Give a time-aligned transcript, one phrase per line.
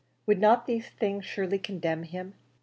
[0.25, 2.33] Would not these things surely condemn him?